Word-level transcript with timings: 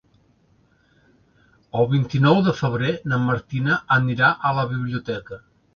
El 1.81 1.89
vint-i-nou 1.93 2.41
de 2.49 2.57
febrer 2.63 2.91
na 3.13 3.23
Martina 3.29 3.79
anirà 4.01 4.35
a 4.51 4.59
la 4.61 4.71
biblioteca. 4.77 5.45